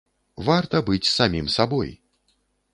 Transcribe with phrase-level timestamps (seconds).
[0.47, 1.95] Варта быць самім сабой!